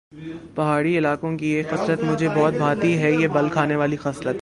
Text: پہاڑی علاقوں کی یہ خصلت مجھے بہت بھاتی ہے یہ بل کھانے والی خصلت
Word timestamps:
پہاڑی 0.55 0.97
علاقوں 0.97 1.37
کی 1.37 1.51
یہ 1.51 1.63
خصلت 1.69 2.03
مجھے 2.03 2.29
بہت 2.29 2.53
بھاتی 2.53 2.97
ہے 2.97 3.11
یہ 3.11 3.27
بل 3.27 3.49
کھانے 3.49 3.75
والی 3.75 3.97
خصلت 3.97 4.37